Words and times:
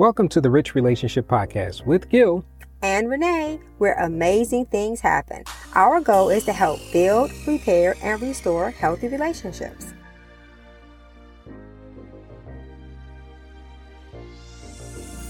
Welcome 0.00 0.30
to 0.30 0.40
the 0.40 0.48
Rich 0.48 0.74
Relationship 0.74 1.28
Podcast 1.28 1.84
with 1.84 2.08
Gil 2.08 2.42
and 2.80 3.10
Renee, 3.10 3.60
where 3.76 3.92
amazing 4.02 4.64
things 4.64 5.00
happen. 5.00 5.44
Our 5.74 6.00
goal 6.00 6.30
is 6.30 6.46
to 6.46 6.54
help 6.54 6.80
build, 6.90 7.30
repair, 7.46 7.94
and 8.02 8.22
restore 8.22 8.70
healthy 8.70 9.08
relationships. 9.08 9.92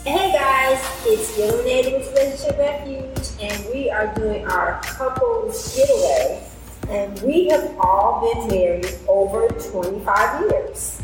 Hey 0.04 0.32
guys, 0.32 0.80
it's 1.04 1.34
Gil 1.34 1.48
and 1.48 1.64
Renee 1.66 1.98
with 1.98 2.14
Relationship 2.14 2.56
Refuge, 2.56 3.42
and 3.42 3.74
we 3.74 3.90
are 3.90 4.14
doing 4.14 4.46
our 4.46 4.80
couples 4.82 5.74
getaway. 5.74 6.46
And 6.88 7.20
we 7.22 7.48
have 7.48 7.76
all 7.80 8.48
been 8.48 8.56
married 8.56 8.94
over 9.08 9.48
25 9.48 10.48
years. 10.48 11.02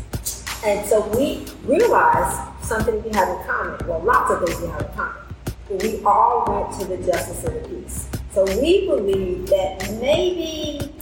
And 0.63 0.87
so 0.87 1.05
we 1.17 1.45
realized 1.65 2.56
something 2.67 3.01
we 3.01 3.09
have 3.11 3.29
in 3.29 3.47
common. 3.47 3.87
Well, 3.87 4.01
lots 4.03 4.31
of 4.31 4.45
things 4.45 4.61
we 4.61 4.67
have 4.67 4.81
in 4.81 4.87
common. 4.93 5.15
We 5.69 6.03
all 6.03 6.45
went 6.47 6.79
to 6.79 6.85
the 6.85 6.97
justice 6.97 7.43
of 7.45 7.53
the 7.53 7.67
peace. 7.67 8.09
So 8.31 8.45
we 8.61 8.87
believe 8.87 9.47
that 9.47 9.97
maybe 10.01 10.93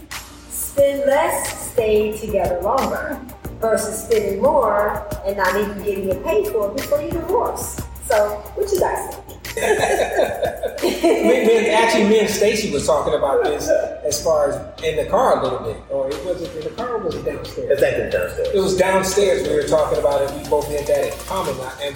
spend 0.50 1.06
less, 1.08 1.72
stay 1.72 2.18
together 2.18 2.62
longer, 2.62 3.20
versus 3.60 4.04
spending 4.04 4.42
more 4.42 5.08
and 5.26 5.38
not 5.38 5.56
even 5.60 5.78
getting 5.84 6.10
it 6.10 6.24
paid 6.24 6.48
for 6.48 6.70
it 6.70 6.78
before 6.78 7.02
you 7.02 7.12
divorce. 7.12 7.82
So, 8.06 8.30
what 8.56 8.72
you 8.72 8.80
guys 8.80 9.16
think? 9.16 9.25
Me, 9.56 11.46
me, 11.48 11.70
actually, 11.70 12.10
me 12.10 12.20
and 12.20 12.30
Stacy 12.30 12.72
was 12.72 12.86
talking 12.86 13.14
about 13.14 13.44
this 13.44 13.70
as 13.70 14.24
far 14.24 14.50
as 14.50 14.84
in 14.84 14.98
the 14.98 15.06
car 15.10 15.40
a 15.40 15.44
little 15.44 15.60
bit, 15.60 15.78
or 15.90 16.10
it 16.10 16.26
was 16.26 16.42
it 16.42 16.56
in 16.56 16.64
the 16.64 16.70
car 16.72 16.96
or 16.96 17.00
was 17.00 17.16
it 17.16 17.26
downstairs? 17.26 17.72
It's 17.72 17.84
actually 17.84 18.12
downstairs. 18.12 18.48
It 18.54 18.60
was 18.60 18.78
downstairs. 18.78 19.48
We 19.48 19.56
were 19.56 19.64
talking 19.64 20.00
about 20.00 20.22
it. 20.22 20.32
We 20.44 20.50
both 20.50 20.68
had 20.68 20.88
that 20.88 21.14
in 21.14 21.20
common, 21.26 21.56
and 21.82 21.96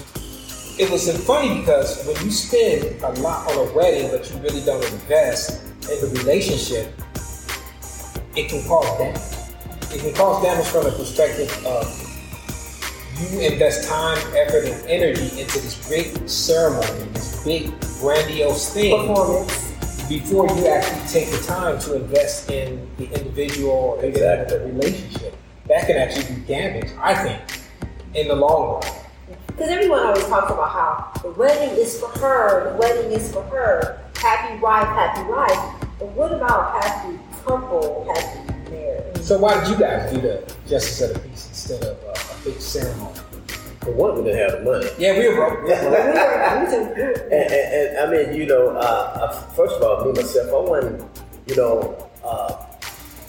it 0.79 0.89
was 0.89 1.09
funny 1.25 1.59
because 1.59 2.05
when 2.07 2.15
you 2.23 2.31
spend 2.31 3.01
a 3.03 3.11
lot 3.21 3.51
on 3.51 3.67
a 3.67 3.73
wedding, 3.73 4.09
but 4.11 4.29
you 4.31 4.37
really 4.39 4.63
don't 4.63 4.83
invest 4.93 5.63
in 5.89 5.99
the 6.01 6.07
relationship, 6.19 6.93
it 8.35 8.49
can 8.49 8.65
cause 8.67 8.97
damage. 8.97 9.21
It 9.93 10.01
can 10.01 10.13
cause 10.13 10.43
damage 10.43 10.67
from 10.67 10.85
the 10.85 10.91
perspective 10.91 11.51
of 11.65 12.09
you 13.19 13.41
invest 13.41 13.89
time, 13.89 14.17
effort, 14.33 14.63
and 14.63 14.87
energy 14.87 15.41
into 15.41 15.59
this 15.59 15.85
great 15.87 16.29
ceremony, 16.29 17.03
this 17.11 17.28
big, 17.43 17.71
grandiose 17.99 18.73
thing. 18.73 19.07
Performance. 19.07 19.65
Before 20.07 20.47
you 20.47 20.67
actually 20.67 21.07
take 21.07 21.29
the 21.29 21.45
time 21.45 21.79
to 21.81 21.95
invest 21.95 22.49
in 22.49 22.89
the 22.97 23.05
individual 23.05 23.97
or 23.99 24.03
exactly. 24.03 24.57
the 24.57 24.65
relationship, 24.65 25.35
that 25.67 25.85
can 25.85 25.97
actually 25.97 26.35
do 26.35 26.41
damage, 26.41 26.89
I 26.99 27.13
think, 27.13 27.41
in 28.15 28.27
the 28.27 28.35
long 28.35 28.81
run. 28.81 28.93
Because 29.47 29.69
everyone 29.69 29.99
always 29.99 30.25
talks 30.25 30.51
about 30.51 30.71
how 30.71 31.21
the 31.21 31.29
wedding 31.31 31.77
is 31.77 31.99
for 31.99 32.07
her, 32.19 32.71
the 32.71 32.77
wedding 32.79 33.11
is 33.11 33.31
for 33.31 33.43
her, 33.43 34.01
happy 34.15 34.59
wife, 34.59 34.87
happy 34.87 35.29
life. 35.29 35.89
But 35.99 36.07
what 36.09 36.31
about 36.31 36.83
happy 36.83 37.19
couple, 37.45 38.11
happy 38.15 38.71
marriage? 38.71 39.17
So 39.17 39.37
why 39.37 39.59
did 39.59 39.69
you 39.69 39.77
guys 39.77 40.11
do 40.11 40.21
the 40.21 40.55
justice 40.67 41.01
of 41.01 41.13
the 41.13 41.19
peace 41.27 41.47
instead 41.49 41.83
of 41.83 41.97
uh, 42.03 42.29
big 42.43 42.59
ceremony. 42.61 43.19
For 43.81 43.91
one, 43.91 44.17
we 44.17 44.23
didn't 44.23 44.49
have 44.49 44.59
the 44.59 44.71
money. 44.71 44.89
Yeah, 44.97 45.17
we 45.17 45.29
were 45.29 45.35
broke. 45.35 45.69
Yeah. 45.69 45.85
and, 46.59 47.31
and, 47.31 47.53
and, 47.53 47.97
I 47.97 48.11
mean, 48.11 48.35
you 48.35 48.45
know, 48.45 48.69
uh, 48.75 48.79
uh, 48.79 49.31
first 49.51 49.75
of 49.75 49.83
all, 49.83 50.05
me 50.05 50.11
myself, 50.11 50.49
I 50.49 50.69
wasn't, 50.69 51.21
you 51.47 51.55
know, 51.55 52.09
uh, 52.23 52.65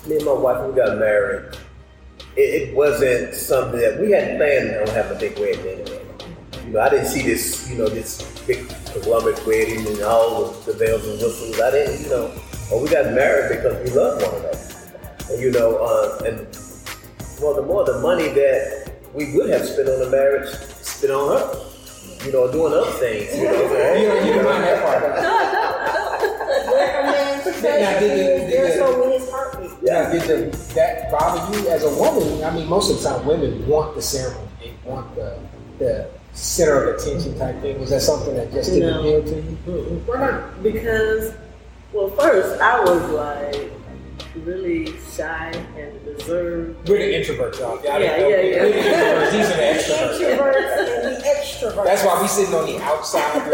me 0.09 0.17
and 0.17 0.25
my 0.25 0.33
wife, 0.33 0.67
we 0.67 0.75
got 0.75 0.98
married. 0.98 1.55
It, 2.37 2.62
it, 2.62 2.75
wasn't 2.75 3.34
something 3.34 3.79
that 3.79 4.01
we 4.01 4.11
had 4.11 4.37
planned 4.39 4.77
on 4.77 4.95
having 4.95 5.17
a 5.17 5.20
big 5.20 5.39
wedding 5.39 5.67
anyway. 5.67 6.05
You 6.67 6.73
know, 6.73 6.81
I 6.81 6.89
didn't 6.89 7.07
see 7.07 7.23
this, 7.23 7.70
you 7.70 7.79
know, 7.79 7.89
this 7.89 8.23
big 8.47 8.69
conglomerate 8.92 9.45
wedding 9.47 9.87
and 9.87 10.01
all 10.03 10.51
the, 10.51 10.73
the 10.73 10.79
bells 10.79 11.07
and 11.07 11.20
whistles. 11.20 11.61
I 11.61 11.70
didn't, 11.70 12.03
you 12.03 12.11
know, 12.11 12.33
well, 12.70 12.83
we 12.83 12.89
got 12.89 13.13
married 13.13 13.57
because 13.57 13.89
we 13.89 13.97
loved 13.97 14.23
one 14.23 14.35
another. 14.35 14.58
And, 15.30 15.41
you 15.41 15.53
know, 15.53 15.77
uh, 15.77 16.24
and 16.24 16.47
well, 17.41 17.55
the 17.55 17.63
more 17.63 17.85
the 17.85 18.01
money 18.01 18.29
that 18.29 18.80
we 19.15 19.35
would 19.35 19.51
have 19.51 19.67
spent 19.67 19.89
on 19.89 20.01
the 20.01 20.11
marriage, 20.11 20.48
spent 20.83 21.13
on 21.13 21.39
her. 21.39 21.67
You 22.25 22.33
know, 22.33 22.53
doing 22.53 22.73
other 22.75 22.91
things. 22.93 23.35
You 23.35 23.45
know, 23.45 23.53
you 23.97 24.09
know, 24.09 24.25
you 24.25 24.43
mind 24.43 24.65
that 24.65 24.83
part. 24.83 25.03
Where 26.71 27.01
a 27.01 27.05
man 27.05 27.43
says 27.43 27.63
there's 27.63 28.79
no 28.79 29.05
in 29.05 29.13
his 29.21 29.31
heartbeat. 29.31 29.71
Yeah, 29.83 30.13
did 30.13 30.23
the, 30.23 30.75
that 30.75 31.11
bother 31.11 31.57
you 31.57 31.69
as 31.69 31.83
a 31.83 31.95
woman? 31.95 32.45
I 32.45 32.55
mean, 32.55 32.69
most 32.69 32.91
of 32.91 33.03
the 33.03 33.09
time, 33.09 33.27
women 33.27 33.67
want 33.67 33.95
the 33.95 34.03
ceremony. 34.03 34.48
They 34.61 34.75
want 34.85 35.15
the 35.15 35.39
the 35.79 36.11
center 36.35 36.91
of 36.91 37.01
attention 37.01 37.39
type 37.39 37.59
thing. 37.63 37.81
Was 37.81 37.91
that 37.91 38.03
something 38.03 38.35
that 38.35 38.53
just 38.53 38.71
didn't 38.71 38.91
no. 38.91 39.01
appeal 39.01 39.23
to 39.25 39.37
you? 39.41 40.03
Why 40.05 40.19
not? 40.19 40.63
Because, 40.63 41.35
well, 41.92 42.11
first 42.11 42.61
I 42.61 42.81
was 42.81 43.11
like 43.11 43.73
really 44.36 44.98
shy 45.14 45.51
and 45.77 46.07
reserved. 46.07 46.89
We're 46.89 46.98
the 46.98 47.14
introverts, 47.14 47.58
y'all. 47.58 47.77
y'all 47.83 48.01
yeah, 48.01 48.17
yeah, 48.17 48.41
yeah. 48.41 48.63
We're 48.63 48.73
the 48.73 48.79
introverts. 48.79 49.33
These 49.33 49.51
are 49.51 49.57
the 49.57 49.63
extroverts. 49.63 50.18
Introverts 50.20 50.79
and 50.89 51.17
the 51.17 51.23
extroverts. 51.23 51.85
That's 51.85 52.05
why 52.05 52.23
we 52.23 52.29
sitting 52.29 52.55
on 52.55 52.67
the 52.67 52.83
outside. 52.83 53.52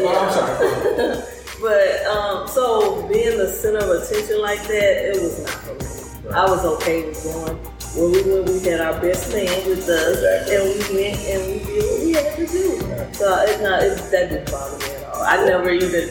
yeah. 0.00 0.08
I'm 0.08 0.32
sorry. 0.32 1.30
But 1.60 2.04
um, 2.04 2.46
so 2.46 3.08
being 3.08 3.38
the 3.38 3.48
center 3.48 3.78
of 3.78 4.02
attention 4.02 4.42
like 4.42 4.60
that, 4.64 5.14
it 5.14 5.22
was 5.22 5.40
not 5.40 5.50
for 5.64 5.72
me. 5.72 6.28
Right. 6.28 6.36
I 6.36 6.50
was 6.50 6.64
okay 6.76 7.06
with 7.06 7.22
going 7.24 7.56
where 7.96 8.10
we 8.10 8.20
went. 8.30 8.50
We 8.50 8.68
had 8.68 8.80
our 8.80 9.00
best 9.00 9.32
man 9.32 9.48
with 9.66 9.88
us, 9.88 10.18
exactly. 10.18 10.56
and 10.56 10.64
we 10.64 10.78
went 10.92 11.20
and 11.24 11.40
we 11.48 11.64
did 11.64 11.84
what 11.84 12.00
we 12.04 12.12
had 12.12 12.36
to 12.36 12.46
do. 12.46 12.84
Right. 12.84 13.16
So 13.16 13.44
it's 13.48 13.62
not 13.62 13.82
it, 13.82 13.96
that 14.10 14.28
didn't 14.28 14.50
bother 14.50 14.76
me 14.76 14.94
at 14.94 15.14
all. 15.14 15.22
I 15.22 15.36
never 15.46 15.70
even, 15.70 16.10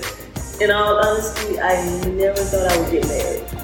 in 0.59 0.72
all 0.72 0.97
honesty, 0.97 1.59
I 1.59 1.85
never 2.09 2.40
thought 2.40 2.72
I 2.72 2.78
would 2.81 2.91
get 2.91 3.06
married. 3.06 3.62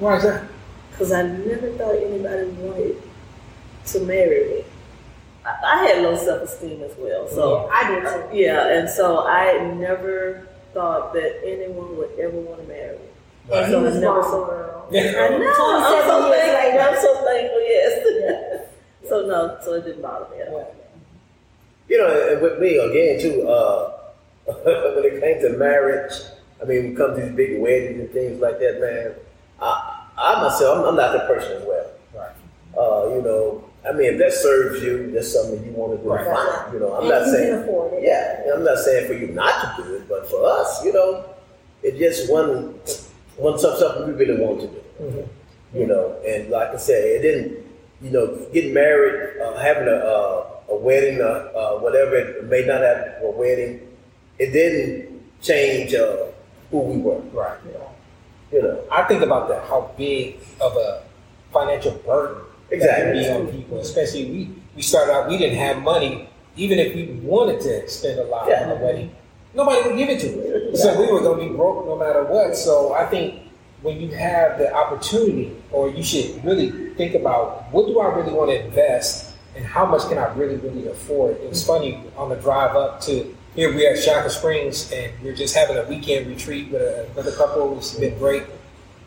Really? 0.00 0.04
Yeah. 0.04 0.10
Why 0.10 0.16
is 0.16 0.22
that? 0.24 0.44
Because 0.90 1.12
I 1.12 1.22
never 1.22 1.70
thought 1.72 1.96
anybody 1.96 2.48
wanted 2.50 3.02
to 3.86 4.00
marry 4.00 4.48
me. 4.48 4.64
I, 5.44 5.56
I 5.64 5.86
had 5.86 6.02
low 6.02 6.16
self 6.16 6.42
esteem 6.42 6.82
as 6.82 6.92
well. 6.98 7.28
So 7.28 7.68
I 7.72 7.88
did 7.88 8.02
too. 8.04 8.36
Yeah, 8.36 8.78
and 8.78 8.88
so 8.88 9.26
I 9.26 9.74
never 9.74 10.48
thought 10.72 11.12
that 11.14 11.40
anyone 11.44 11.96
would 11.96 12.10
ever 12.18 12.36
want 12.38 12.60
to 12.60 12.68
marry 12.68 12.96
me. 12.96 13.04
And 13.52 13.70
so 13.70 13.78
he 13.78 13.84
was 13.84 13.94
never 13.96 14.22
so 14.22 14.88
Yeah. 14.90 15.00
I 15.02 15.28
know. 15.36 15.46
I'm 15.48 16.06
so 16.06 16.30
thankful. 16.30 16.80
I'm 16.80 17.00
so 17.00 17.24
thankful. 17.24 17.60
Yes. 17.60 18.68
so 19.08 19.26
no, 19.26 19.58
so 19.62 19.74
it 19.74 19.84
didn't 19.84 20.02
bother 20.02 20.26
me 20.34 20.42
at 20.42 20.48
all. 20.48 20.74
You 21.88 21.98
know, 21.98 22.38
with 22.40 22.58
me 22.60 22.78
again 22.78 23.20
too. 23.20 23.46
Uh, 23.48 23.90
when 24.46 25.04
it 25.04 25.20
came 25.20 25.40
to 25.42 25.58
marriage, 25.58 26.12
I 26.60 26.66
mean, 26.66 26.90
we 26.90 26.96
come 26.96 27.16
to 27.16 27.22
these 27.22 27.34
big 27.34 27.60
weddings 27.60 28.00
and 28.00 28.10
things 28.10 28.40
like 28.40 28.58
that, 28.58 28.80
man. 28.80 29.14
I, 30.24 30.34
I 30.34 30.42
myself, 30.42 30.78
I'm, 30.78 30.84
I'm 30.88 30.96
not 30.96 31.12
that 31.12 31.26
person 31.26 31.60
as 31.60 31.66
well. 31.66 31.90
Right. 32.14 32.32
Uh, 32.76 33.14
you 33.14 33.22
know, 33.22 33.64
I 33.86 33.92
mean, 33.92 34.14
if 34.14 34.18
that 34.18 34.32
serves 34.32 34.82
you, 34.82 35.10
that's 35.12 35.32
something 35.32 35.62
you 35.64 35.72
want 35.72 35.98
to 35.98 36.02
do. 36.02 36.10
Right. 36.10 36.24
Fine. 36.24 36.72
You 36.72 36.80
know, 36.80 36.94
I'm 36.94 37.02
and 37.02 37.10
not 37.10 37.24
saying. 37.26 38.02
Yeah, 38.02 38.54
I'm 38.54 38.64
not 38.64 38.78
saying 38.78 39.06
for 39.06 39.14
you 39.14 39.28
not 39.28 39.76
to 39.76 39.82
do 39.82 39.94
it, 39.96 40.08
but 40.08 40.28
for 40.30 40.44
us, 40.46 40.84
you 40.84 40.92
know, 40.92 41.24
it's 41.82 41.98
just 41.98 42.30
one 42.32 42.80
one 43.36 43.58
something 43.58 44.06
we 44.06 44.12
really 44.14 44.40
want 44.40 44.60
to 44.60 44.66
do. 44.68 44.82
Mm-hmm. 45.00 45.78
You 45.78 45.86
know, 45.86 46.16
and 46.26 46.50
like 46.50 46.68
I 46.68 46.76
said, 46.76 47.04
it 47.04 47.22
didn't. 47.22 47.64
You 48.02 48.10
know, 48.10 48.46
getting 48.52 48.74
married, 48.74 49.40
uh, 49.40 49.56
having 49.58 49.88
a 49.88 49.96
uh, 49.96 50.46
a 50.68 50.76
wedding, 50.76 51.20
uh, 51.20 51.24
uh, 51.24 51.78
whatever 51.78 52.16
it 52.16 52.44
may 52.44 52.64
not 52.64 52.80
have 52.82 53.22
a 53.22 53.30
wedding, 53.30 53.80
it 54.38 54.52
didn't 54.52 55.22
change 55.40 55.94
uh, 55.94 56.26
who 56.70 56.80
we 56.80 56.96
were. 56.98 57.20
Right. 57.32 57.58
You 57.64 57.72
know, 57.72 57.90
you 58.54 58.62
know. 58.62 58.82
I 58.90 59.02
think 59.02 59.22
about 59.22 59.48
that 59.48 59.66
how 59.66 59.90
big 59.98 60.38
of 60.60 60.76
a 60.76 61.02
financial 61.52 61.92
burden 62.06 62.42
exactly. 62.70 63.20
that 63.20 63.36
can 63.36 63.46
be 63.46 63.50
on 63.50 63.58
people. 63.58 63.80
Especially 63.80 64.24
we 64.30 64.50
we 64.76 64.82
started 64.82 65.12
out 65.12 65.28
we 65.28 65.36
didn't 65.36 65.58
have 65.58 65.82
money. 65.82 66.28
Even 66.56 66.78
if 66.78 66.94
we 66.94 67.06
wanted 67.22 67.60
to 67.62 67.88
spend 67.88 68.20
a 68.20 68.24
lot 68.24 68.48
yeah. 68.48 68.62
on 68.62 68.70
a 68.70 68.80
wedding, 68.80 69.12
nobody 69.54 69.88
would 69.88 69.98
give 69.98 70.08
it 70.08 70.20
to 70.20 70.72
us. 70.72 70.82
So 70.82 71.00
we 71.00 71.12
were 71.12 71.20
going 71.20 71.40
to 71.40 71.50
be 71.50 71.56
broke 71.56 71.84
no 71.84 71.96
matter 71.96 72.22
what. 72.22 72.56
So 72.56 72.94
I 72.94 73.06
think 73.06 73.42
when 73.82 74.00
you 74.00 74.08
have 74.10 74.58
the 74.58 74.72
opportunity, 74.72 75.54
or 75.72 75.90
you 75.90 76.04
should 76.04 76.44
really 76.44 76.94
think 76.94 77.14
about 77.14 77.64
what 77.72 77.86
do 77.86 77.98
I 77.98 78.14
really 78.14 78.32
want 78.32 78.50
to 78.50 78.64
invest 78.64 79.34
and 79.56 79.64
how 79.64 79.84
much 79.84 80.08
can 80.08 80.16
I 80.16 80.32
really, 80.34 80.56
really 80.56 80.86
afford. 80.86 81.36
It 81.38 81.48
was 81.48 81.66
funny 81.66 82.02
on 82.16 82.28
the 82.28 82.36
drive 82.36 82.76
up 82.76 83.00
to 83.02 83.36
here 83.54 83.72
we 83.72 83.86
are 83.86 83.92
at 83.92 84.02
Shaka 84.02 84.30
Springs, 84.30 84.90
and 84.92 85.12
we're 85.22 85.34
just 85.34 85.54
having 85.54 85.76
a 85.76 85.84
weekend 85.84 86.26
retreat 86.26 86.70
with 86.72 87.10
another 87.10 87.32
couple. 87.32 87.78
It's 87.78 87.94
been 87.94 88.18
great. 88.18 88.42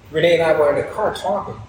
Renee 0.09 0.35
and 0.35 0.43
I 0.43 0.57
were 0.57 0.73
in 0.73 0.85
the 0.85 0.91
car 0.93 1.13
talking, 1.13 1.59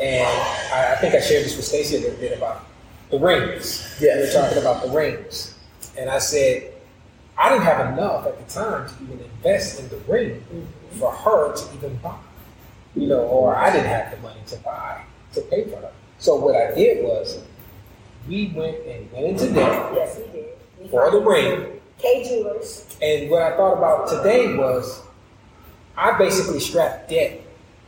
and 0.00 0.26
I, 0.72 0.92
I 0.92 0.96
think 0.96 1.14
I 1.14 1.20
shared 1.20 1.44
this 1.44 1.56
with 1.56 1.64
Stacy 1.64 1.96
a 1.96 2.00
little 2.00 2.18
bit 2.18 2.36
about 2.36 2.66
the 3.10 3.18
rings. 3.18 3.96
Yeah, 4.00 4.16
we 4.16 4.22
were 4.22 4.32
talking 4.32 4.58
about 4.58 4.84
the 4.84 4.90
rings, 4.90 5.58
and 5.98 6.08
I 6.08 6.18
said 6.20 6.72
I 7.36 7.48
didn't 7.48 7.64
have 7.64 7.94
enough 7.94 8.26
at 8.26 8.38
the 8.38 8.52
time 8.52 8.88
to 8.88 8.94
even 9.02 9.18
invest 9.18 9.80
in 9.80 9.88
the 9.88 9.96
ring 10.10 10.44
for 10.98 11.10
her 11.10 11.52
to 11.52 11.74
even 11.74 11.96
buy, 11.96 12.16
you 12.94 13.08
know, 13.08 13.22
or 13.22 13.56
I 13.56 13.72
didn't 13.72 13.88
have 13.88 14.12
the 14.12 14.18
money 14.18 14.40
to 14.46 14.56
buy 14.58 15.02
to 15.32 15.40
pay 15.42 15.64
for 15.64 15.78
her. 15.78 15.90
So 16.20 16.36
what 16.36 16.54
I 16.54 16.74
did 16.76 17.02
was 17.02 17.42
we 18.28 18.52
went 18.54 18.86
and 18.86 19.10
went 19.10 19.26
into 19.26 19.52
debt. 19.52 19.92
Yes, 19.94 20.16
we 20.18 20.32
did. 20.32 20.46
We 20.80 20.88
for 20.88 21.10
the 21.10 21.18
ring. 21.18 21.79
Kay 22.00 22.24
Jewelers. 22.24 22.86
And 23.02 23.30
what 23.30 23.42
I 23.42 23.56
thought 23.56 23.78
about 23.78 24.08
today 24.08 24.56
was, 24.56 25.02
I 25.96 26.16
basically 26.16 26.60
strapped 26.60 27.10
debt 27.10 27.40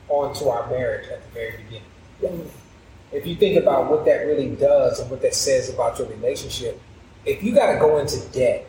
onto 0.08 0.48
our 0.48 0.68
marriage 0.68 1.08
at 1.08 1.22
the 1.22 1.30
very 1.30 1.56
beginning. 1.64 1.88
Mm-hmm. 2.22 3.16
If 3.16 3.26
you 3.26 3.36
think 3.36 3.58
about 3.58 3.90
what 3.90 4.04
that 4.06 4.26
really 4.26 4.54
does 4.56 5.00
and 5.00 5.10
what 5.10 5.20
that 5.22 5.34
says 5.34 5.68
about 5.68 5.98
your 5.98 6.08
relationship, 6.08 6.80
if 7.24 7.42
you 7.42 7.54
got 7.54 7.72
to 7.72 7.78
go 7.78 7.98
into 7.98 8.18
debt 8.32 8.66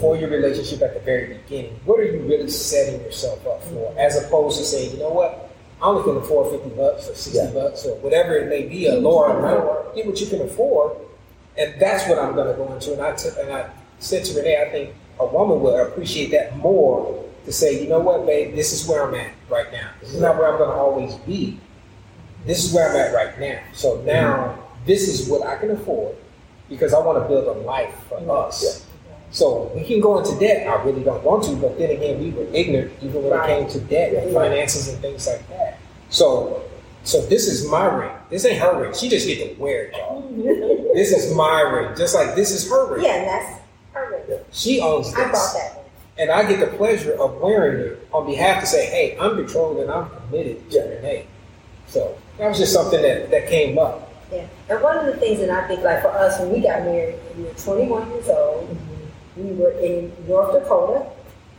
for 0.00 0.16
your 0.16 0.28
relationship 0.28 0.82
at 0.82 0.94
the 0.94 1.00
very 1.00 1.34
beginning, 1.34 1.78
what 1.84 2.00
are 2.00 2.04
you 2.04 2.20
really 2.20 2.50
setting 2.50 3.00
yourself 3.00 3.46
up 3.46 3.62
for? 3.64 3.94
As 3.98 4.22
opposed 4.22 4.58
to 4.58 4.64
saying, 4.64 4.92
you 4.92 4.98
know 4.98 5.10
what, 5.10 5.50
I 5.80 5.86
only 5.86 6.02
can 6.02 6.16
afford 6.16 6.60
50 6.60 6.76
bucks 6.76 7.08
or 7.08 7.14
60 7.14 7.36
yeah. 7.36 7.50
bucks 7.52 7.84
or 7.86 7.96
whatever 7.96 8.36
it 8.36 8.48
may 8.48 8.66
be, 8.68 8.86
a 8.86 8.94
lower 8.94 9.38
amount. 9.38 9.94
Get 9.94 10.06
what 10.06 10.20
you 10.20 10.26
can 10.26 10.42
afford. 10.42 10.96
And 11.56 11.74
that's 11.80 12.08
what 12.08 12.18
I'm 12.18 12.34
going 12.34 12.48
to 12.48 12.54
go 12.54 12.72
into. 12.72 12.92
And 12.92 13.02
I, 13.02 13.10
and 13.40 13.52
I 13.52 13.70
said 14.04 14.24
to 14.26 14.34
Renee, 14.34 14.60
I 14.60 14.70
think 14.70 14.94
a 15.18 15.26
woman 15.26 15.60
will 15.60 15.76
appreciate 15.76 16.30
that 16.32 16.56
more 16.56 17.24
to 17.44 17.52
say, 17.52 17.82
you 17.82 17.88
know 17.88 18.00
what, 18.00 18.26
babe, 18.26 18.54
this 18.54 18.72
is 18.72 18.86
where 18.88 19.06
I'm 19.06 19.14
at 19.14 19.32
right 19.48 19.70
now. 19.72 19.90
This 20.00 20.14
is 20.14 20.20
not 20.20 20.36
where 20.36 20.50
I'm 20.50 20.58
going 20.58 20.70
to 20.70 20.76
always 20.76 21.14
be. 21.26 21.58
This 22.46 22.64
is 22.64 22.74
where 22.74 22.90
I'm 22.90 22.96
at 22.96 23.14
right 23.14 23.38
now. 23.38 23.60
So 23.72 23.96
mm-hmm. 23.96 24.06
now 24.06 24.58
this 24.86 25.08
is 25.08 25.28
what 25.28 25.46
I 25.46 25.56
can 25.56 25.70
afford 25.70 26.16
because 26.68 26.92
I 26.94 27.00
want 27.00 27.22
to 27.22 27.28
build 27.28 27.44
a 27.56 27.60
life 27.60 27.94
for 28.08 28.18
mm-hmm. 28.18 28.30
us. 28.30 28.62
Yeah. 28.62 29.14
So 29.30 29.72
we 29.74 29.84
can 29.84 30.00
go 30.00 30.18
into 30.18 30.38
debt. 30.38 30.68
I 30.68 30.82
really 30.84 31.02
don't 31.02 31.22
want 31.24 31.44
to, 31.44 31.56
but 31.56 31.76
then 31.78 31.90
again, 31.90 32.20
we 32.20 32.30
were 32.30 32.46
ignorant 32.52 32.92
even 33.02 33.22
when 33.22 33.32
right. 33.32 33.50
it 33.50 33.60
came 33.60 33.70
to 33.70 33.80
debt 33.88 34.14
and 34.14 34.32
finances 34.32 34.88
and 34.88 34.98
things 35.00 35.26
like 35.26 35.48
that. 35.48 35.78
So, 36.10 36.62
so 37.02 37.20
this 37.26 37.48
is 37.48 37.68
my 37.68 37.84
ring. 37.86 38.12
This 38.30 38.44
ain't 38.44 38.60
her 38.60 38.80
ring. 38.80 38.94
She 38.94 39.08
just 39.08 39.26
get 39.26 39.56
to 39.56 39.60
wear 39.60 39.86
it, 39.86 39.96
y'all. 39.96 40.22
Mm-hmm. 40.22 40.94
this 40.94 41.12
is 41.12 41.34
my 41.34 41.60
ring, 41.62 41.96
just 41.96 42.14
like 42.14 42.34
this 42.34 42.50
is 42.52 42.68
her 42.70 42.94
ring. 42.94 43.04
Yeah, 43.04 43.24
that's. 43.24 43.63
She 44.54 44.80
owns 44.80 45.12
this. 45.12 45.18
I 45.18 45.32
bought 45.32 45.54
that. 45.54 45.84
And 46.16 46.30
I 46.30 46.48
get 46.48 46.60
the 46.60 46.76
pleasure 46.76 47.12
of 47.20 47.40
wearing 47.40 47.86
it 47.86 48.08
on 48.12 48.24
behalf 48.24 48.60
to 48.60 48.66
say, 48.66 48.86
hey, 48.86 49.18
I'm 49.20 49.36
betrothed 49.36 49.80
and 49.80 49.90
I'm 49.90 50.08
committed 50.08 50.70
to 50.70 50.80
Renee. 50.80 51.26
So 51.88 52.16
that 52.38 52.48
was 52.48 52.58
just 52.58 52.72
something 52.72 53.02
that, 53.02 53.30
that 53.32 53.48
came 53.48 53.78
up. 53.78 54.12
Yeah. 54.32 54.46
And 54.68 54.80
one 54.80 54.96
of 54.96 55.06
the 55.06 55.16
things 55.16 55.40
that 55.40 55.50
I 55.50 55.66
think, 55.66 55.82
like 55.82 56.02
for 56.02 56.08
us, 56.08 56.38
when 56.38 56.52
we 56.52 56.60
got 56.60 56.84
married, 56.84 57.16
we 57.36 57.42
were 57.42 57.50
21 57.50 58.10
years 58.10 58.28
old. 58.28 58.70
Mm-hmm. 58.70 59.44
We 59.44 59.52
were 59.56 59.72
in 59.72 60.12
North 60.28 60.52
Dakota. 60.52 61.10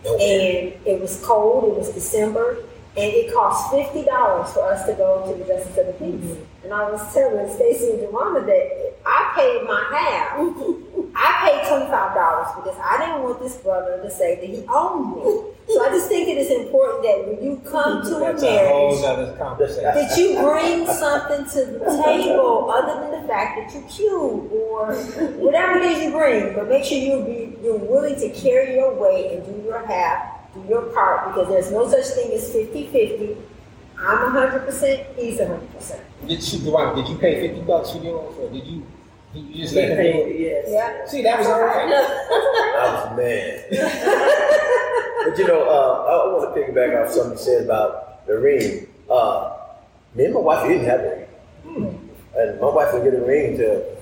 Okay. 0.05 0.73
And 0.73 0.87
it 0.87 1.01
was 1.01 1.21
cold. 1.25 1.73
It 1.73 1.77
was 1.77 1.89
December 1.89 2.63
and 2.97 3.11
it 3.11 3.33
cost 3.33 3.71
fifty 3.71 4.05
dollars 4.05 4.53
for 4.53 4.71
us 4.71 4.85
to 4.85 4.93
go 4.93 5.29
to 5.29 5.37
the 5.37 5.45
Justice 5.45 5.77
of 5.77 5.87
the 5.87 5.93
Peace. 5.93 6.15
Mm-hmm. 6.15 6.63
And 6.63 6.73
I 6.73 6.89
was 6.89 7.13
telling 7.13 7.53
Stacy 7.53 7.91
and 7.91 7.99
JuaWanna 7.99 8.45
that 8.45 8.93
I 9.05 9.31
paid 9.35 9.67
my 9.67 9.83
half. 9.91 10.37
I 11.25 11.49
paid 11.49 11.67
twenty 11.67 11.85
five 11.89 12.13
dollars 12.13 12.47
because 12.55 12.77
I 12.77 12.97
didn't 13.01 13.23
want 13.23 13.39
this 13.39 13.57
brother 13.57 14.01
to 14.01 14.09
say 14.11 14.35
that 14.35 14.45
he 14.45 14.63
owned 14.69 15.15
me. 15.15 15.23
So 15.73 15.83
I 15.83 15.89
just 15.89 16.07
think 16.07 16.29
it 16.29 16.37
is 16.37 16.51
important 16.51 17.01
that 17.01 17.25
when 17.25 17.43
you 17.43 17.57
come 17.65 18.03
to 18.03 18.19
That's 18.19 18.43
a 18.43 18.45
marriage, 18.45 18.99
a 18.99 19.81
that 19.81 20.17
you 20.17 20.37
bring 20.37 20.85
something 20.85 21.49
to 21.49 21.65
the 21.65 22.03
table 22.05 22.69
other 22.69 23.01
than 23.01 23.21
the 23.21 23.27
fact 23.27 23.57
that 23.57 23.73
you're 23.73 23.89
cute 23.89 24.11
or 24.11 24.93
whatever 25.41 25.79
it 25.79 25.85
is 25.85 26.03
you 26.03 26.11
bring. 26.11 26.53
But 26.53 26.69
make 26.69 26.83
sure 26.83 26.99
you 26.99 27.25
be 27.25 27.57
you're 27.63 27.77
willing 27.77 28.15
to 28.19 28.29
carry 28.29 28.75
your 28.75 28.93
weight 28.93 29.31
and 29.33 29.45
do 29.45 29.63
your 29.67 29.83
half 29.87 30.35
do 30.55 30.63
your 30.69 30.83
part 30.93 31.27
because 31.27 31.49
there's 31.49 31.71
no 31.71 31.89
such 31.89 32.05
thing 32.15 32.31
as 32.31 32.49
50-50. 32.53 33.35
I'm 33.97 34.35
100%, 34.35 35.15
he's 35.15 35.39
100%. 35.39 35.99
Did 36.27 36.53
you, 36.53 36.59
Dwight, 36.59 36.95
did 36.95 37.07
you 37.07 37.17
pay 37.17 37.47
50 37.47 37.61
bucks 37.61 37.91
for 37.91 37.99
yours 37.99 38.35
or 38.39 38.49
did 38.49 38.65
you, 38.65 38.85
you 39.35 39.63
just 39.63 39.75
let 39.75 39.89
him 39.89 39.97
pay 39.97 40.39
Yes. 40.39 40.65
Yeah. 40.69 41.05
See, 41.05 41.21
that 41.23 41.39
was 41.39 41.47
all 41.47 41.61
right. 41.61 41.91
I 41.91 42.93
was 42.93 43.17
mad. 43.17 43.65
but 45.25 45.37
you 45.37 45.47
know, 45.47 45.63
uh, 45.63 46.03
I 46.09 46.33
want 46.33 46.55
to 46.55 46.61
piggyback 46.61 47.03
off 47.03 47.11
something 47.11 47.33
you 47.33 47.37
said 47.37 47.63
about 47.65 48.25
the 48.27 48.37
ring. 48.39 48.87
Uh, 49.09 49.57
me 50.13 50.25
and 50.25 50.33
my 50.33 50.39
wife 50.39 50.67
didn't 50.67 50.85
have 50.85 50.99
a 51.01 51.09
ring. 51.09 51.27
Hmm. 51.63 52.37
And 52.37 52.59
my 52.59 52.69
wife 52.69 52.91
didn't 52.91 53.11
get 53.11 53.21
a 53.21 53.25
ring 53.25 53.51
until 53.51 53.97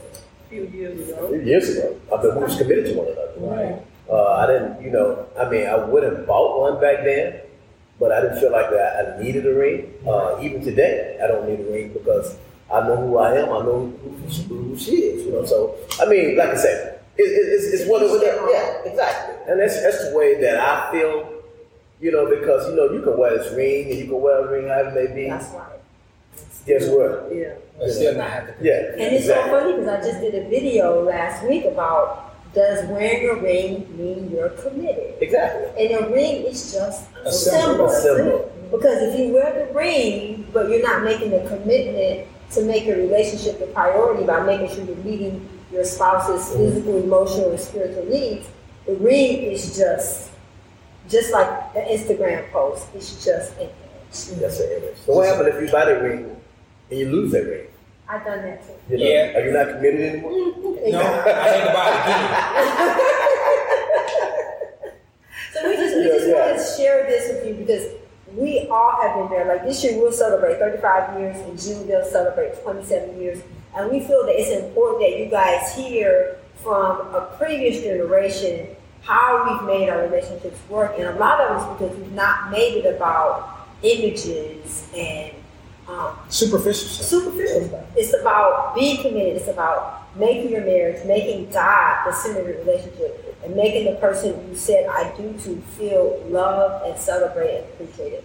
a 0.45 0.49
few 0.49 0.65
years 0.67 1.09
ago. 1.09 1.25
A 1.25 1.29
few 1.29 1.41
years 1.41 1.69
ago. 1.69 1.99
I 2.13 2.23
mean, 2.23 2.35
we 2.35 2.43
was 2.43 2.57
committed 2.57 2.85
to 2.85 2.93
one 2.93 3.07
another. 3.07 3.33
Right. 3.37 3.81
Uh, 4.09 4.33
I 4.33 4.47
didn't, 4.47 4.83
you 4.83 4.91
know, 4.91 5.25
I 5.39 5.49
mean, 5.49 5.65
I 5.65 5.75
would 5.75 6.03
have 6.03 6.27
bought 6.27 6.59
one 6.59 6.81
back 6.81 7.03
then, 7.03 7.39
but 7.99 8.11
I 8.11 8.21
didn't 8.21 8.39
feel 8.39 8.51
like 8.51 8.69
that 8.69 9.17
I 9.17 9.23
needed 9.23 9.45
a 9.45 9.53
ring. 9.53 9.93
Uh, 10.05 10.39
even 10.41 10.61
today, 10.63 11.17
I 11.23 11.27
don't 11.27 11.47
need 11.47 11.59
a 11.65 11.71
ring 11.71 11.93
because 11.93 12.37
I 12.73 12.87
know 12.87 12.97
who 12.97 13.17
I 13.17 13.37
am. 13.37 13.45
I 13.45 13.59
know 13.59 13.93
who, 14.01 14.09
who, 14.47 14.77
she 14.77 14.95
is. 14.95 15.25
You 15.25 15.33
know, 15.33 15.45
so 15.45 15.75
I 16.01 16.09
mean, 16.09 16.35
like 16.35 16.49
I 16.49 16.55
said, 16.55 16.99
it, 17.17 17.21
it, 17.21 17.25
it's, 17.25 17.81
it's 17.81 17.89
one 17.89 18.01
of 18.01 18.09
the 18.09 18.19
yeah, 18.25 18.91
exactly, 18.91 19.35
and 19.47 19.59
that's 19.59 19.81
that's 19.81 20.09
the 20.09 20.17
way 20.17 20.41
that 20.41 20.59
I 20.59 20.91
feel. 20.91 21.29
You 22.01 22.11
know, 22.11 22.27
because 22.27 22.67
you 22.67 22.75
know 22.75 22.91
you 22.91 23.01
can 23.01 23.17
wear 23.17 23.37
this 23.37 23.53
ring 23.53 23.89
and 23.89 23.99
you 23.99 24.05
can 24.05 24.19
wear 24.19 24.45
a 24.45 24.51
ring 24.51 24.67
however 24.67 24.99
it 24.99 25.09
may 25.09 25.23
be. 25.23 25.29
That's 25.29 25.53
right. 25.53 25.79
Guess 26.65 26.89
what? 26.89 27.29
Yeah. 27.31 27.55
But 27.77 27.91
still 27.91 28.15
not 28.15 28.29
have 28.29 28.47
to. 28.47 28.63
Yeah. 28.63 28.93
And 28.93 29.13
it's 29.13 29.25
exactly. 29.25 29.51
so 29.51 29.59
funny 29.59 29.73
because 29.73 29.87
I 29.87 30.09
just 30.09 30.21
did 30.21 30.35
a 30.35 30.49
video 30.49 31.03
last 31.03 31.47
week 31.47 31.65
about 31.65 32.33
does 32.53 32.85
wearing 32.89 33.29
a 33.29 33.41
ring 33.41 33.97
mean 33.97 34.31
you're 34.31 34.49
committed? 34.49 35.15
Exactly. 35.21 35.85
And 35.85 36.05
a 36.05 36.09
ring 36.13 36.43
is 36.43 36.73
just 36.73 37.09
a, 37.25 37.27
a 37.27 37.31
symbol. 37.31 37.89
symbol. 37.89 38.51
Because 38.71 39.01
if 39.01 39.19
you 39.19 39.33
wear 39.33 39.65
the 39.65 39.73
ring, 39.73 40.47
but 40.53 40.69
you're 40.69 40.83
not 40.83 41.03
making 41.03 41.33
a 41.33 41.47
commitment 41.47 42.27
to 42.55 42.63
make 42.63 42.87
a 42.87 42.95
relationship 42.95 43.61
a 43.61 43.67
priority 43.67 44.25
by 44.25 44.45
making 44.45 44.75
sure 44.75 44.85
you're 44.85 44.95
meeting 44.97 45.47
your 45.71 45.83
spouse's 45.83 46.55
physical, 46.55 46.97
emotional, 47.03 47.51
and 47.51 47.59
spiritual 47.59 48.05
needs, 48.05 48.47
the 48.85 48.95
ring 48.95 49.43
is 49.43 49.75
just 49.77 50.31
just 51.09 51.31
like 51.33 51.73
the 51.73 51.79
Instagram 51.79 52.49
post. 52.51 52.87
It's 52.95 53.23
just 53.25 53.53
an 53.57 53.63
image. 53.63 54.39
That's 54.39 54.59
an 54.59 54.71
image. 54.71 54.97
So 55.05 55.13
what 55.13 55.27
happens 55.27 55.55
if 55.55 55.61
you 55.61 55.71
buy 55.71 55.85
the 55.85 56.01
ring 56.01 56.35
and 56.89 56.99
you 56.99 57.09
lose 57.09 57.31
that 57.31 57.43
ring? 57.45 57.67
I've 58.07 58.23
done 58.23 58.41
that 58.43 58.65
too. 58.65 58.73
You 58.89 58.97
know, 58.97 59.05
yeah. 59.05 59.37
Are 59.37 59.45
you 59.45 59.51
not 59.51 59.67
committed 59.67 60.01
anymore? 60.01 60.31
no, 60.31 60.99
I 60.99 61.49
ain't 61.49 61.69
about 61.69 62.07
it 62.09 63.19
So 65.53 65.69
we 65.69 65.75
just, 65.75 65.95
we 65.95 66.03
just 66.03 66.27
yeah, 66.27 66.33
want 66.33 66.57
to 66.57 66.63
share 66.77 67.05
this 67.07 67.31
with 67.31 67.45
you 67.47 67.53
because 67.65 67.87
we 68.35 68.67
all 68.69 69.01
have 69.01 69.15
been 69.15 69.29
there. 69.29 69.45
Like 69.45 69.62
this 69.73 69.83
year, 69.83 69.97
we'll 69.97 70.11
celebrate 70.11 70.59
35 70.59 71.19
years. 71.19 71.35
In 71.47 71.57
June, 71.57 71.87
they'll 71.87 72.05
celebrate 72.05 72.61
27 72.61 73.19
years. 73.19 73.41
And 73.75 73.91
we 73.91 74.01
feel 74.01 74.23
that 74.25 74.39
it's 74.39 74.51
important 74.63 75.01
that 75.01 75.19
you 75.19 75.25
guys 75.25 75.75
hear 75.75 76.37
from 76.57 77.13
a 77.13 77.35
previous 77.37 77.81
generation 77.83 78.67
how 79.01 79.49
we've 79.49 79.67
made 79.67 79.89
our 79.89 80.03
relationships 80.03 80.59
work. 80.69 80.93
And 80.97 81.07
a 81.07 81.15
lot 81.15 81.41
of 81.41 81.57
it 81.57 81.59
is 81.59 81.77
because 81.77 81.97
we've 81.97 82.13
not 82.13 82.51
made 82.51 82.85
it 82.85 82.95
about 82.95 83.67
images 83.81 84.87
and 84.95 85.33
um, 85.87 86.15
superficial 86.29 86.87
stuff. 86.87 87.07
Superficial 87.07 87.67
stuff. 87.67 87.85
It's 87.95 88.13
about 88.13 88.75
being 88.75 89.01
committed. 89.01 89.37
It's 89.37 89.49
about 89.49 90.15
making 90.15 90.51
your 90.51 90.61
marriage, 90.61 91.03
making 91.05 91.49
God 91.49 92.05
the 92.05 92.13
center 92.13 92.41
of 92.41 92.47
your 92.47 92.57
relationship, 92.59 93.35
and 93.43 93.55
making 93.55 93.91
the 93.91 93.99
person 93.99 94.49
you 94.49 94.55
said 94.55 94.87
I 94.87 95.11
do 95.17 95.33
to 95.33 95.61
feel 95.77 96.23
loved 96.27 96.85
and 96.85 96.97
celebrated 96.97 97.63
and 97.63 97.73
appreciated. 97.73 98.23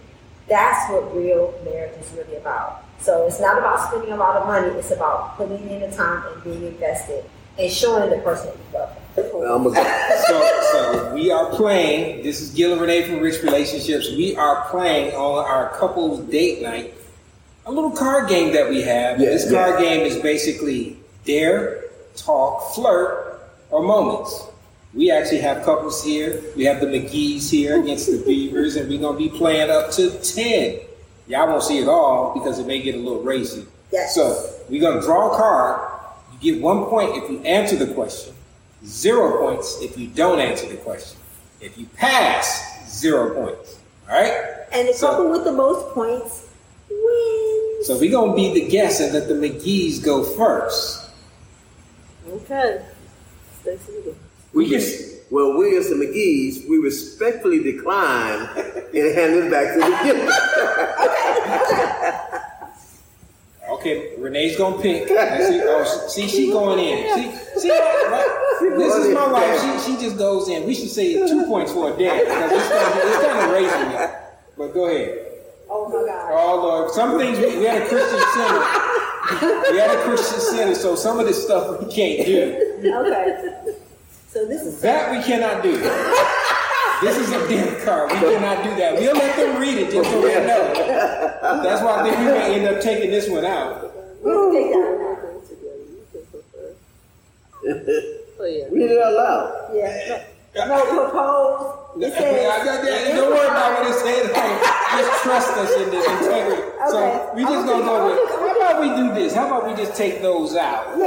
That's 0.49 0.91
what 0.91 1.15
real 1.15 1.53
marriage 1.63 1.97
is 1.99 2.11
really 2.13 2.35
about. 2.35 2.83
So 2.99 3.27
it's 3.27 3.39
not 3.39 3.57
about 3.57 3.87
spending 3.87 4.11
a 4.11 4.17
lot 4.17 4.35
of 4.35 4.47
money. 4.47 4.67
It's 4.77 4.91
about 4.91 5.37
putting 5.37 5.69
in 5.69 5.81
the 5.81 5.95
time 5.95 6.23
and 6.33 6.43
being 6.43 6.65
invested 6.65 7.23
and 7.57 7.71
showing 7.71 8.09
the 8.09 8.17
person 8.17 8.51
you 8.51 8.79
love. 8.79 8.95
so, 10.27 10.61
so 10.71 11.13
we 11.13 11.31
are 11.31 11.49
playing. 11.55 12.23
This 12.23 12.41
is 12.41 12.51
Gil 12.51 12.73
and 12.73 12.81
Renee 12.81 13.03
from 13.03 13.19
Rich 13.19 13.43
Relationships. 13.43 14.09
We 14.09 14.35
are 14.35 14.67
playing 14.69 15.13
on 15.15 15.45
our 15.45 15.77
couples 15.77 16.19
date 16.29 16.61
night 16.61 16.93
a 17.69 17.71
little 17.71 17.91
card 17.91 18.27
game 18.27 18.51
that 18.53 18.67
we 18.67 18.81
have. 18.81 19.19
Yeah, 19.19 19.29
this 19.29 19.49
card 19.51 19.79
game 19.79 20.01
is 20.01 20.17
basically 20.17 20.97
dare, 21.23 21.83
talk, 22.15 22.73
flirt, 22.73 23.41
or 23.69 23.83
moments. 23.83 24.47
We 24.93 25.11
actually 25.11 25.41
have 25.41 25.63
couples 25.63 26.03
here. 26.03 26.41
We 26.55 26.65
have 26.65 26.81
the 26.81 26.87
McGhee's 26.87 27.49
here 27.49 27.81
against 27.81 28.07
the 28.07 28.23
Beavers, 28.25 28.75
and 28.75 28.89
we're 28.89 28.99
gonna 28.99 29.17
be 29.17 29.29
playing 29.29 29.69
up 29.69 29.91
to 29.91 30.09
ten. 30.19 30.79
Y'all 31.27 31.47
won't 31.47 31.61
see 31.61 31.77
it 31.77 31.87
all 31.87 32.33
because 32.33 32.57
it 32.57 32.65
may 32.65 32.81
get 32.81 32.95
a 32.95 32.97
little 32.97 33.21
racy. 33.21 33.65
Yes. 33.91 34.15
So 34.15 34.51
we're 34.67 34.81
gonna 34.81 35.01
draw 35.01 35.31
a 35.31 35.37
card. 35.37 35.91
You 36.33 36.53
get 36.53 36.61
one 36.61 36.85
point 36.85 37.23
if 37.23 37.29
you 37.29 37.39
answer 37.43 37.75
the 37.75 37.93
question. 37.93 38.33
Zero 38.83 39.39
points 39.39 39.79
if 39.81 39.97
you 39.97 40.07
don't 40.07 40.39
answer 40.39 40.67
the 40.67 40.77
question. 40.77 41.19
If 41.61 41.77
you 41.77 41.85
pass, 41.95 42.89
zero 42.89 43.35
points. 43.35 43.79
All 44.09 44.15
right. 44.15 44.65
And 44.71 44.87
the 44.87 44.93
so, 44.93 45.09
couple 45.09 45.29
with 45.29 45.43
the 45.43 45.51
most 45.51 45.93
points 45.93 46.47
wins. 46.89 47.87
So 47.87 47.99
we're 47.99 48.11
gonna 48.11 48.35
be 48.35 48.53
the 48.53 48.67
guest 48.67 49.01
and 49.01 49.13
let 49.13 49.27
the 49.27 49.35
McGhee's 49.35 49.99
go 49.99 50.23
first. 50.23 51.09
Okay. 52.27 52.81
We 54.59 54.69
just 54.69 55.31
well, 55.31 55.57
we 55.57 55.77
as 55.77 55.87
the 55.87 55.95
McGhee's, 55.95 56.65
we 56.67 56.79
respectfully 56.79 57.63
decline 57.63 58.41
and 58.93 59.15
hand 59.15 59.35
it 59.35 59.49
back 59.49 59.73
to 59.73 59.79
the 59.79 59.99
giver. 60.11 60.29
Okay, 63.69 64.15
Renee's 64.17 64.57
gonna 64.57 64.81
pick. 64.81 65.07
See, 65.07 65.15
oh, 65.15 65.83
see, 66.09 66.27
she 66.27 66.51
going 66.51 66.79
in. 66.79 67.15
See, 67.15 67.31
see, 67.59 67.69
right? 67.69 68.57
this 68.77 68.95
is 68.95 69.13
my 69.13 69.31
wife. 69.31 69.61
She, 69.61 69.79
she 69.93 69.97
just 70.01 70.17
goes 70.17 70.49
in. 70.49 70.65
We 70.65 70.73
should 70.73 70.89
say 70.89 71.13
two 71.13 71.45
points 71.45 71.71
for 71.71 71.93
a 71.93 71.97
dad 71.97 72.25
because 72.25 72.51
it's 72.51 72.67
kind 72.67 72.99
of, 72.99 73.05
it's 73.07 73.25
kind 73.25 73.45
of 73.45 73.51
raising 73.53 73.89
me. 73.89 73.95
But 74.57 74.73
go 74.73 74.87
ahead. 74.87 75.19
Oh 75.69 75.87
my 75.87 76.03
God. 76.11 76.31
Oh 76.33 76.55
Lord, 76.61 76.91
some 76.91 77.17
things 77.17 77.37
we, 77.37 77.59
we 77.59 77.65
had 77.65 77.83
a 77.83 77.87
Christian 77.87 78.19
center. 78.33 78.59
We 79.71 79.77
had 79.77 79.91
a 79.91 80.01
Christian 80.03 80.39
center, 80.41 80.75
so 80.75 80.95
some 80.95 81.19
of 81.19 81.27
this 81.27 81.41
stuff 81.41 81.79
we 81.79 81.85
can't 81.93 82.25
do. 82.25 82.57
Okay. 82.83 83.68
So 84.39 84.45
this 84.45 84.61
is 84.61 84.79
That 84.79 85.11
we 85.11 85.21
cannot 85.21 85.61
do. 85.63 85.75
This 87.01 87.15
is 87.15 87.31
a 87.31 87.47
death 87.47 87.85
card. 87.85 88.11
We 88.11 88.19
cannot 88.19 88.61
do 88.61 88.75
that. 88.75 88.95
We'll 88.95 89.15
let 89.15 89.33
them 89.37 89.61
read 89.61 89.77
it 89.77 89.89
just 89.89 90.11
so 90.11 90.21
they 90.21 90.33
know. 90.45 90.73
That's 91.63 91.81
why 91.81 92.01
I 92.01 92.03
think 92.03 92.17
we 92.17 92.25
may 92.25 92.55
end 92.55 92.67
up 92.67 92.81
taking 92.81 93.09
this 93.09 93.29
one 93.29 93.45
out. 93.45 93.93
we'll 94.21 94.51
take 94.51 94.69
that. 94.71 94.99
Oh, 98.41 98.45
yeah. 98.45 98.65
Read 98.69 98.91
it 98.91 99.01
out 99.01 99.13
loud. 99.13 99.71
Yeah. 99.73 100.23
No 100.55 100.83
propose. 100.91 102.03
It 102.03 102.11
Yeah, 102.11 102.19
says, 102.19 102.83
yeah, 102.83 103.07
yeah, 103.07 103.15
Don't 103.15 103.31
worry 103.31 103.47
about 103.47 103.79
what 103.79 103.91
it 103.91 103.99
says. 103.99 104.27
Just 104.31 105.23
trust 105.23 105.51
us 105.55 105.71
in 105.81 105.89
this 105.91 106.05
integrity. 106.05 106.63
So 106.89 107.31
we 107.35 107.43
just 107.43 107.65
gonna 107.65 107.83
go 107.85 108.07
with. 108.07 108.29
How 108.29 108.55
about 108.57 108.81
we 108.81 108.87
do 108.95 109.13
this? 109.13 109.33
How 109.33 109.47
about 109.47 109.69
we 109.69 109.75
just 109.81 109.95
take 109.95 110.21
those 110.21 110.55
out? 110.57 110.97
no. 110.97 111.05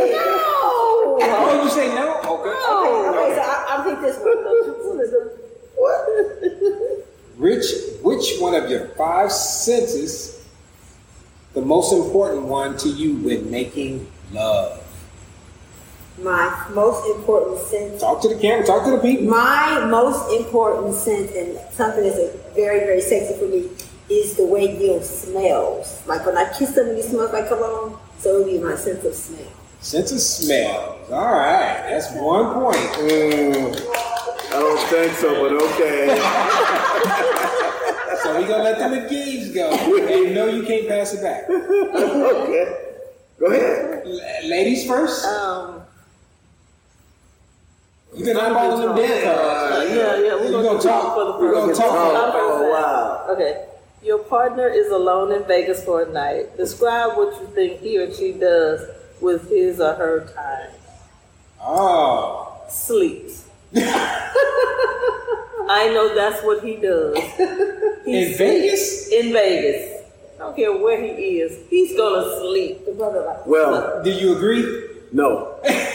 Oh, 1.21 1.61
you 1.65 1.71
say 1.71 1.95
no? 1.95 2.12
Okay. 2.25 2.50
Oh. 2.55 3.09
Okay, 3.09 3.19
okay, 3.19 3.35
so 3.35 3.43
I, 3.43 3.67
I'll 3.69 3.85
take 3.85 4.00
this 4.00 4.19
one. 4.23 4.43
Rich, 7.37 7.64
which 8.02 8.38
one 8.38 8.55
of 8.55 8.71
your 8.71 8.88
five 8.91 9.33
senses, 9.33 10.47
the 11.55 11.62
most 11.62 11.93
important 11.93 12.45
one 12.45 12.76
to 12.79 12.88
you 12.88 13.17
when 13.17 13.50
making 13.50 14.07
love? 14.33 14.79
My 16.19 16.69
most 16.73 17.05
important 17.17 17.59
sense 17.59 18.00
Talk 18.00 18.21
to 18.23 18.29
the 18.29 18.38
camera. 18.41 18.64
Talk 18.64 18.85
to 18.85 18.93
the 18.93 18.99
people. 18.99 19.26
My 19.26 19.85
most 19.87 20.31
important 20.31 20.95
sense, 20.95 21.33
and 21.33 21.59
something 21.73 22.05
that's 22.05 22.19
a 22.19 22.31
very, 22.55 22.81
very 22.81 23.00
sexy 23.00 23.35
for 23.38 23.49
me, 23.49 23.69
is 24.09 24.37
the 24.37 24.47
way 24.47 24.76
Gil 24.79 25.00
smells. 25.02 26.02
Like 26.07 26.25
when 26.26 26.37
I 26.37 26.52
kiss 26.57 26.75
somebody, 26.75 27.02
he 27.02 27.09
smells 27.09 27.33
like 27.33 27.49
cologne. 27.49 27.99
So 28.19 28.37
it 28.37 28.45
would 28.45 28.52
be 28.52 28.59
my 28.59 28.76
sense 28.76 29.05
of 29.05 29.14
smell. 29.14 29.49
Sense 29.83 30.12
of 30.12 30.21
smell. 30.21 30.99
All 31.11 31.33
right, 31.33 31.87
that's 31.91 32.11
one 32.12 32.55
point. 32.55 32.77
Mm, 32.77 33.75
I 34.49 34.61
don't 34.61 34.79
think 34.89 35.12
so, 35.15 35.43
but 35.43 35.53
okay. 35.62 36.19
So 38.23 38.39
we 38.41 38.47
gonna 38.47 38.62
let 38.62 38.79
the 38.79 38.85
McGhee's 38.85 39.53
go. 39.53 39.69
And 39.73 40.29
you 40.29 40.33
know 40.33 40.47
you 40.47 40.62
can't 40.62 40.87
pass 40.87 41.12
it 41.12 41.23
back. 41.23 41.51
okay. 41.51 42.77
Go 43.41 43.47
ahead. 43.47 44.03
L- 44.07 44.49
ladies 44.49 44.87
first. 44.87 45.25
Um, 45.25 45.83
You 48.15 48.25
been 48.25 48.37
eyeballing 48.37 48.87
them 48.87 48.95
dead 48.97 49.27
uh, 49.27 49.71
cards. 49.71 49.91
yeah, 49.91 49.97
yeah. 49.97 50.35
We're 50.37 50.45
You 50.45 50.51
gonna, 50.53 50.69
gonna 50.69 50.81
talk 50.81 51.15
for 51.17 51.25
the 51.25 51.33
we 51.45 51.51
gonna 51.53 51.67
first 51.67 51.81
talk 51.81 51.91
one. 51.91 52.11
about- 52.15 52.33
Oh, 52.37 52.71
wow. 52.71 53.27
Okay. 53.35 53.65
Your 54.05 54.19
partner 54.19 54.69
is 54.69 54.89
alone 54.93 55.33
in 55.33 55.43
Vegas 55.49 55.83
for 55.85 56.03
a 56.03 56.12
night. 56.12 56.57
Describe 56.57 57.17
what 57.17 57.35
you 57.41 57.49
think 57.57 57.81
he 57.81 57.99
or 57.99 58.12
she 58.15 58.31
does 58.35 58.87
with 59.23 59.49
his 59.49 59.81
or 59.81 59.95
her 59.95 60.26
time. 60.35 60.71
Oh. 61.61 62.61
Sleeps. 62.69 63.47
I 63.75 64.31
know 65.95 66.14
that's 66.14 66.43
what 66.45 66.62
he 66.62 66.76
does. 66.76 67.17
He's 68.05 68.33
In 68.33 68.37
Vegas? 68.38 69.09
In 69.09 69.33
Vegas. 69.33 70.02
I 70.37 70.38
don't 70.38 70.57
care 70.57 70.76
where 70.76 71.00
he 71.00 71.41
is. 71.41 71.57
He's 71.71 71.97
gonna 71.97 72.38
sleep. 72.41 72.85
The 72.85 72.93
brother, 72.93 73.23
like, 73.25 73.47
Well, 73.47 74.02
Do 74.02 74.11
you 74.11 74.37
agree? 74.37 74.88
no. 75.12 75.55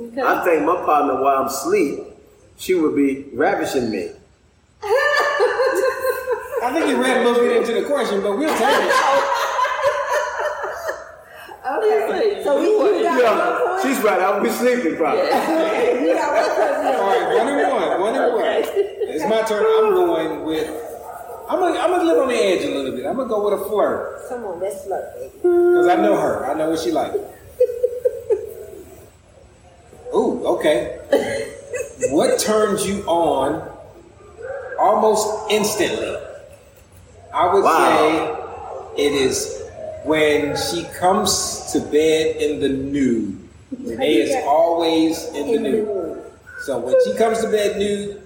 Okay. 0.00 0.22
I 0.22 0.42
think 0.44 0.64
my 0.64 0.76
partner, 0.76 1.20
while 1.22 1.40
I'm 1.42 1.46
asleep, 1.48 1.98
she 2.56 2.72
would 2.74 2.96
be 2.96 3.26
ravishing 3.34 3.90
me. 3.90 4.08
I 4.82 6.70
think 6.72 6.88
you 6.88 6.96
read 7.02 7.18
a 7.18 7.24
little 7.28 7.42
bit 7.44 7.54
into 7.58 7.74
the 7.78 7.84
question, 7.86 8.22
but 8.22 8.38
we'll 8.38 8.48
take 8.48 8.62
it. 8.62 9.29
Okay. 11.82 12.40
So 12.44 12.58
we, 12.60 12.68
we 12.76 13.02
got 13.02 13.18
Yeah, 13.20 13.64
one 13.64 13.82
she's 13.82 13.98
right. 14.02 14.20
I 14.20 14.30
would 14.34 14.42
be 14.42 14.50
sleeping 14.50 14.96
probably. 14.96 15.22
We 15.24 15.28
got 16.14 16.32
one 16.34 16.50
person. 16.56 16.86
All 16.86 16.92
right, 17.08 17.26
one 17.38 17.48
and 17.48 17.72
one, 17.72 18.00
one 18.00 18.14
and 18.14 18.32
one. 18.34 18.44
It's 19.12 19.24
my 19.28 19.42
turn. 19.42 19.64
I'm 19.64 19.90
going 19.94 20.44
with. 20.44 20.68
I'm 21.48 21.58
gonna, 21.58 21.78
I'm 21.80 21.90
gonna 21.90 22.04
live 22.04 22.18
on 22.22 22.28
the 22.28 22.36
edge 22.36 22.64
a 22.64 22.68
little 22.70 22.92
bit. 22.92 23.04
I'm 23.06 23.16
gonna 23.16 23.28
go 23.28 23.42
with 23.50 23.60
a 23.60 23.64
flirt 23.68 24.28
Come 24.28 24.44
on, 24.44 24.60
let's 24.60 24.84
flirt, 24.84 25.14
baby. 25.16 25.32
because 25.34 25.88
I 25.88 25.96
know 25.96 26.16
her. 26.20 26.46
I 26.46 26.54
know 26.54 26.70
what 26.70 26.78
she 26.78 26.92
like. 26.92 27.12
Ooh, 30.14 30.44
okay. 30.46 30.98
What 32.10 32.38
turns 32.38 32.86
you 32.86 33.02
on 33.06 33.68
almost 34.78 35.50
instantly? 35.50 36.16
I 37.34 37.52
would 37.52 37.64
Wow. 37.64 38.92
say 38.96 39.06
it 39.06 39.12
is 39.12 39.59
when 40.04 40.56
she 40.56 40.84
comes 40.98 41.70
to 41.72 41.80
bed 41.80 42.36
in 42.36 42.60
the 42.60 42.68
nude. 42.68 43.36
Renee 43.78 44.14
is 44.16 44.44
always 44.46 45.26
in 45.34 45.52
the 45.52 45.58
nude. 45.58 46.22
So 46.64 46.78
when 46.78 46.94
she 47.04 47.14
comes 47.16 47.40
to 47.42 47.48
bed 47.50 47.78
nude, 47.78 48.22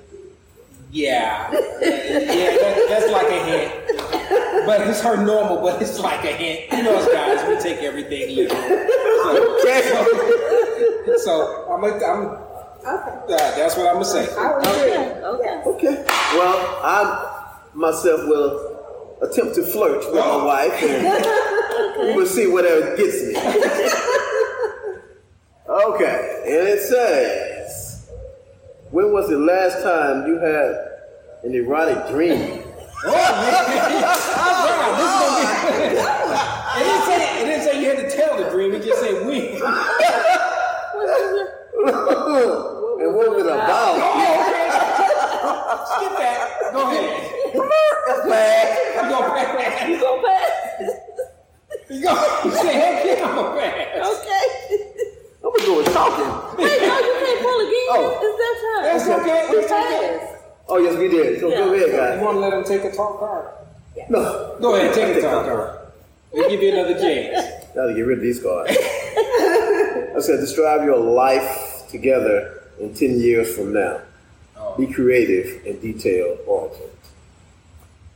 yeah, 0.90 1.50
yeah, 1.52 1.58
that, 1.80 2.86
that's 2.88 3.10
like 3.10 3.26
a 3.26 3.44
hint. 3.44 4.66
But 4.66 4.86
it's 4.88 5.00
her 5.02 5.16
normal, 5.24 5.60
but 5.60 5.82
it's 5.82 5.98
like 5.98 6.24
a 6.24 6.28
hint. 6.32 6.72
You 6.72 6.82
know, 6.84 6.96
us 6.96 7.08
guys, 7.12 7.46
we 7.48 7.56
take 7.62 7.82
everything 7.82 8.34
literal. 8.36 8.60
So, 8.62 9.58
so, 9.82 11.16
so 11.18 11.72
I'm, 11.72 11.84
a, 11.84 12.04
I'm 12.04 12.44
Okay. 12.86 13.34
uh, 13.34 13.56
that's 13.56 13.76
what 13.76 13.86
I'm 13.88 13.94
gonna 13.94 14.04
say. 14.04 14.28
I 14.36 14.56
would. 14.56 14.66
Okay. 14.66 15.62
Okay. 15.66 16.04
Well, 16.36 16.80
I 16.84 17.62
myself 17.74 18.20
will 18.28 19.18
attempt 19.22 19.54
to 19.56 19.62
flirt 19.62 19.98
with 20.04 20.14
my 20.14 20.44
wife, 20.44 20.82
and 20.82 21.06
we 21.98 22.14
will 22.14 22.26
see 22.26 22.46
whatever 22.46 22.96
gets 22.96 23.22
me. 23.22 23.36
okay, 25.68 26.42
and 26.46 26.68
it 26.68 26.80
says, 26.82 28.10
when 28.90 29.12
was 29.12 29.28
the 29.28 29.38
last 29.38 29.82
time 29.82 30.26
you 30.26 30.38
had 30.38 30.76
an 31.44 31.54
erotic 31.54 32.08
dream? 32.10 32.62
Oh, 33.06 33.10
man. 33.12 33.52
Wow, 34.64 34.96
this 34.96 35.04
is 35.04 35.16
gonna 35.20 35.36
be- 35.36 35.98
it, 36.80 36.84
didn't 36.84 37.04
say, 37.04 37.20
it 37.42 37.44
didn't 37.46 37.62
say 37.64 37.74
you 37.82 37.86
had 37.88 37.98
to 37.98 38.16
tell 38.16 38.36
the 38.36 38.44
dream. 38.50 38.72
It 38.74 38.82
just 38.82 39.00
said 39.00 39.26
we. 39.26 39.60
and 41.84 43.10
what 43.14 43.30
was 43.30 43.44
it 43.44 43.50
about? 43.52 43.94
Skip 45.96 46.12
that. 46.18 46.72
Go 46.72 46.80
ahead. 46.90 47.04
You 47.54 49.10
go 49.10 49.20
pass. 49.20 49.88
You 49.88 49.96
go 50.00 50.10
pass. 50.24 50.50
You 51.90 51.98
go. 52.02 52.12
You 52.44 52.50
say 52.52 52.72
heck 52.74 53.04
yeah, 53.04 53.26
I'm 53.28 53.38
a 53.38 53.40
pass. 53.58 54.06
Okay. 54.16 54.44
I'm 55.44 55.50
gonna 55.52 55.66
go 55.66 55.72
with 55.78 55.92
talking. 55.92 56.30
Wait, 56.64 56.80
no, 56.80 56.94
you 56.98 57.14
can't 57.20 57.40
pull 57.42 57.60
again. 57.60 57.86
Oh. 57.90 58.18
It's 58.22 58.36
that 58.40 58.56
time. 58.64 58.82
That's 58.84 59.06
okay. 59.20 59.40
We 59.50 59.56
That's 59.60 59.72
okay. 59.72 60.18
passed. 60.18 60.32
Oh 60.68 60.78
yes, 60.78 60.96
we 60.96 61.03
did. 61.16 61.40
So 61.40 61.50
go 61.50 61.74
ahead, 61.74 62.18
You 62.18 62.24
want 62.24 62.36
to 62.36 62.40
let 62.40 62.52
him 62.52 62.64
take 62.64 62.84
a 62.84 62.94
talk 62.94 63.18
card? 63.18 63.48
No, 64.08 64.56
Go 64.60 64.74
ahead, 64.74 64.94
take 64.94 65.16
a 65.16 65.20
talk 65.20 65.46
card. 65.46 65.78
We'll 66.32 66.50
give 66.50 66.62
you 66.62 66.72
another 66.72 66.98
chance. 66.98 67.62
Now 67.74 67.88
to 67.88 67.94
get 67.94 68.02
rid 68.02 68.18
of 68.18 68.22
these 68.22 68.40
cards. 68.40 68.70
I 68.70 70.20
said, 70.20 70.38
describe 70.38 70.84
your 70.84 70.98
life 71.00 71.88
together 71.90 72.62
in 72.78 72.94
10 72.94 73.18
years 73.18 73.56
from 73.56 73.72
now. 73.72 74.00
Be 74.78 74.86
creative 74.86 75.66
and 75.66 75.80
detail 75.82 76.38
oriented. 76.46 76.90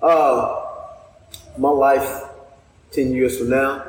Uh, 0.00 0.64
my 1.56 1.70
life 1.70 2.22
10 2.92 3.12
years 3.12 3.38
from 3.38 3.50
now, 3.50 3.84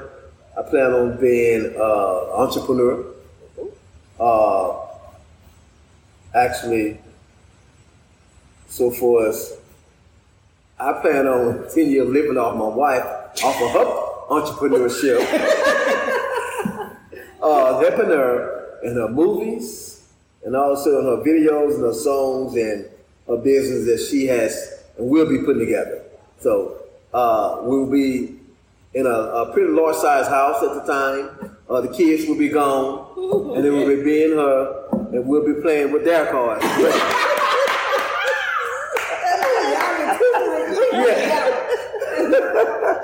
I 0.58 0.63
plan 0.63 0.92
on 0.92 1.20
being 1.22 1.66
an 1.66 1.75
uh, 1.78 2.34
entrepreneur. 2.34 3.06
Uh, 4.20 4.75
actually, 6.36 6.98
so 8.70 8.92
for 8.92 9.28
us, 9.28 9.54
I 10.80 10.94
plan 11.02 11.28
on 11.28 11.68
10 11.74 11.90
years 11.90 12.08
living 12.08 12.38
off 12.38 12.56
my 12.56 12.68
wife, 12.68 13.04
off 13.44 13.62
of 13.62 13.72
her 13.72 13.86
entrepreneurship, 14.30 15.20
uh, 17.42 17.80
helping 17.80 18.06
her 18.06 18.80
in 18.84 18.96
her 18.96 19.10
movies 19.10 20.08
and 20.46 20.56
also 20.56 21.00
in 21.00 21.06
her 21.06 21.18
videos 21.24 21.74
and 21.76 21.84
her 21.84 21.94
songs 21.94 22.56
and 22.56 22.86
her 23.28 23.38
business 23.38 23.86
that 23.86 24.00
she 24.10 24.26
has 24.28 24.84
and 24.98 25.10
will 25.10 25.28
be 25.28 25.40
putting 25.40 25.60
together. 25.60 26.02
So 26.40 26.84
uh, 27.14 27.60
we'll 27.64 27.88
be 27.90 28.36
in 28.94 29.06
a, 29.06 29.10
a 29.10 29.52
pretty 29.54 29.72
large 29.72 29.98
sized 29.98 30.30
house 30.30 30.64
at 30.64 30.74
the 30.74 30.82
time. 30.92 31.56
Uh, 31.70 31.82
the 31.82 31.90
kids 31.90 32.28
will 32.28 32.38
be 32.38 32.50
gone, 32.50 33.08
and 33.56 33.64
then 33.64 33.74
we'll 33.74 33.88
be 33.98 34.04
being 34.04 34.32
her, 34.32 34.88
and 35.14 35.28
we'll 35.28 35.46
be 35.46 35.62
playing 35.62 35.92
with 35.92 36.04
their 36.04 36.26
cards. 36.32 36.64
yeah. 40.94 41.46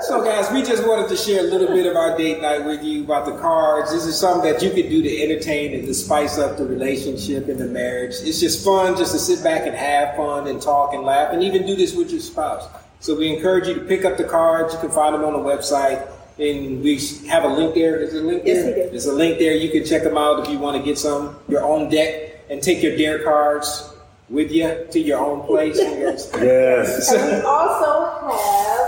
So, 0.00 0.24
guys, 0.24 0.50
we 0.52 0.55
just 0.66 0.86
wanted 0.86 1.08
to 1.08 1.16
share 1.16 1.40
a 1.40 1.44
little 1.44 1.68
bit 1.68 1.86
of 1.86 1.96
our 1.96 2.16
date 2.16 2.42
night 2.42 2.64
with 2.64 2.82
you 2.82 3.04
about 3.04 3.26
the 3.26 3.36
cards. 3.38 3.92
This 3.92 4.04
is 4.04 4.18
something 4.18 4.50
that 4.50 4.62
you 4.62 4.70
could 4.70 4.90
do 4.90 5.02
to 5.02 5.22
entertain 5.22 5.74
and 5.74 5.86
to 5.86 5.94
spice 5.94 6.38
up 6.38 6.56
the 6.56 6.66
relationship 6.66 7.48
and 7.48 7.58
the 7.58 7.66
marriage. 7.66 8.14
It's 8.22 8.40
just 8.40 8.64
fun 8.64 8.96
just 8.96 9.12
to 9.12 9.18
sit 9.18 9.42
back 9.44 9.66
and 9.66 9.74
have 9.74 10.16
fun 10.16 10.48
and 10.48 10.60
talk 10.60 10.94
and 10.94 11.04
laugh 11.04 11.32
and 11.32 11.42
even 11.42 11.66
do 11.66 11.76
this 11.76 11.94
with 11.94 12.10
your 12.10 12.20
spouse. 12.20 12.68
So, 13.00 13.14
we 13.14 13.32
encourage 13.34 13.68
you 13.68 13.74
to 13.74 13.80
pick 13.80 14.04
up 14.04 14.16
the 14.16 14.24
cards. 14.24 14.74
You 14.74 14.80
can 14.80 14.90
find 14.90 15.14
them 15.14 15.24
on 15.24 15.32
the 15.32 15.38
website. 15.38 16.08
And 16.38 16.82
we 16.82 16.98
have 17.28 17.44
a 17.44 17.48
link 17.48 17.74
there. 17.74 17.92
there. 17.92 18.00
Is 18.00 18.12
there 18.12 18.22
a 18.22 18.24
link 18.24 18.44
there? 18.44 18.54
Yes, 18.54 18.66
we 18.66 18.82
do. 18.82 18.90
There's 18.90 19.06
a 19.06 19.12
link 19.14 19.38
there. 19.38 19.54
You 19.54 19.70
can 19.70 19.84
check 19.84 20.02
them 20.02 20.18
out 20.18 20.44
if 20.44 20.50
you 20.50 20.58
want 20.58 20.76
to 20.76 20.82
get 20.82 20.98
some, 20.98 21.36
your 21.48 21.62
own 21.64 21.88
deck, 21.88 22.40
and 22.50 22.62
take 22.62 22.82
your 22.82 22.96
dare 22.96 23.22
cards 23.22 23.92
with 24.28 24.50
you 24.50 24.86
to 24.90 25.00
your 25.00 25.18
own 25.18 25.46
place. 25.46 25.78
Yes. 26.36 27.12
And 27.12 27.38
we 27.38 27.40
also 27.42 28.10
have 28.10 28.28
this 28.28 28.85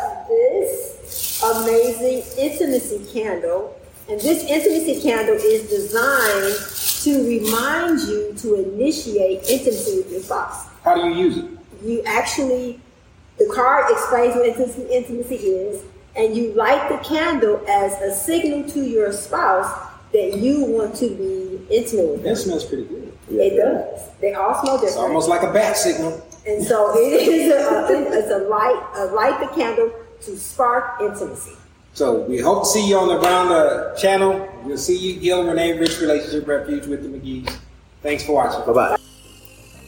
amazing 1.44 2.22
intimacy 2.36 3.04
candle. 3.12 3.74
And 4.08 4.20
this 4.20 4.42
intimacy 4.44 5.02
candle 5.02 5.36
is 5.36 5.68
designed 5.68 6.78
to 7.04 7.28
remind 7.28 8.00
you 8.00 8.34
to 8.38 8.54
initiate 8.54 9.48
intimacy 9.48 9.98
with 9.98 10.10
your 10.10 10.20
spouse. 10.20 10.66
How 10.82 10.94
do 10.94 11.08
you 11.08 11.14
use 11.14 11.38
it? 11.38 11.50
You 11.82 12.02
actually, 12.06 12.80
the 13.38 13.50
card 13.54 13.90
explains 13.90 14.34
what 14.34 14.46
intimacy, 14.46 15.36
is, 15.36 15.84
and 16.16 16.36
you 16.36 16.52
light 16.54 16.88
the 16.88 16.98
candle 16.98 17.62
as 17.68 17.92
a 18.00 18.14
signal 18.14 18.68
to 18.70 18.80
your 18.82 19.12
spouse 19.12 19.86
that 20.12 20.38
you 20.38 20.64
want 20.64 20.96
to 20.96 21.08
be 21.10 21.74
intimate 21.74 22.08
with 22.08 22.22
them. 22.22 22.32
That 22.32 22.36
smells 22.36 22.64
pretty 22.64 22.84
good. 22.84 23.12
It 23.30 23.56
does. 23.56 24.08
They 24.20 24.32
all 24.32 24.54
smell 24.54 24.76
different. 24.76 24.88
It's 24.88 24.96
almost 24.96 25.28
like 25.28 25.42
a 25.42 25.52
bat 25.52 25.76
signal. 25.76 26.26
And 26.46 26.64
so 26.64 26.96
it 26.96 27.28
is 27.28 27.52
a, 27.52 28.18
it's 28.18 28.30
a 28.32 28.38
light, 28.48 28.90
a 28.96 29.04
light 29.14 29.38
the 29.38 29.54
candle 29.54 29.92
to 30.22 30.36
spark 30.36 31.00
intimacy. 31.00 31.52
So 31.94 32.20
we 32.22 32.38
hope 32.38 32.62
to 32.62 32.68
see 32.68 32.88
you 32.88 32.96
on 32.96 33.08
the 33.08 33.20
Around 33.20 33.48
the 33.48 33.96
channel. 34.00 34.48
We'll 34.62 34.78
see 34.78 34.96
you, 34.96 35.18
Gil, 35.20 35.44
Renee, 35.44 35.76
Rich 35.78 36.00
Relationship 36.00 36.46
Refuge 36.46 36.86
with 36.86 37.02
the 37.02 37.08
McGhee's. 37.08 37.58
Thanks 38.02 38.24
for 38.24 38.34
watching. 38.34 38.64
Bye 38.66 38.72
bye. 38.72 38.96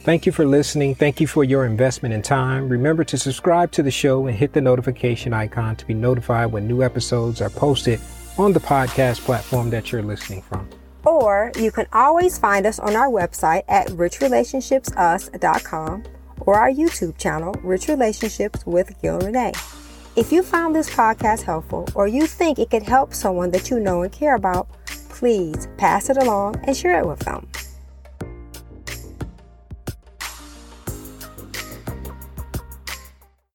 Thank 0.03 0.25
you 0.25 0.31
for 0.31 0.45
listening. 0.45 0.95
Thank 0.95 1.21
you 1.21 1.27
for 1.27 1.43
your 1.43 1.63
investment 1.65 2.11
in 2.13 2.23
time. 2.23 2.67
Remember 2.67 3.03
to 3.03 3.17
subscribe 3.17 3.71
to 3.73 3.83
the 3.83 3.91
show 3.91 4.25
and 4.25 4.35
hit 4.35 4.51
the 4.51 4.59
notification 4.59 5.31
icon 5.31 5.75
to 5.75 5.85
be 5.85 5.93
notified 5.93 6.51
when 6.51 6.67
new 6.67 6.81
episodes 6.81 7.39
are 7.39 7.51
posted 7.51 8.01
on 8.37 8.51
the 8.51 8.59
podcast 8.59 9.19
platform 9.21 9.69
that 9.69 9.91
you're 9.91 10.01
listening 10.01 10.41
from. 10.41 10.67
Or 11.05 11.51
you 11.55 11.71
can 11.71 11.85
always 11.93 12.37
find 12.37 12.65
us 12.65 12.79
on 12.79 12.95
our 12.95 13.09
website 13.09 13.63
at 13.67 13.87
richrelationshipsus.com 13.89 16.03
or 16.41 16.55
our 16.55 16.71
YouTube 16.71 17.17
channel, 17.17 17.53
Rich 17.63 17.87
Relationships 17.87 18.65
with 18.65 18.93
Gil 19.01 19.19
Renee. 19.19 19.53
If 20.13 20.33
you 20.33 20.43
found 20.43 20.75
this 20.75 20.89
podcast 20.89 21.43
helpful 21.43 21.87
or 21.95 22.05
you 22.05 22.27
think 22.27 22.59
it 22.59 22.69
could 22.69 22.83
help 22.83 23.13
someone 23.13 23.49
that 23.51 23.69
you 23.69 23.79
know 23.79 24.01
and 24.01 24.11
care 24.11 24.35
about, 24.35 24.67
please 25.07 25.69
pass 25.77 26.09
it 26.09 26.17
along 26.17 26.57
and 26.63 26.75
share 26.75 26.99
it 26.99 27.07
with 27.07 27.19
them. 27.19 27.47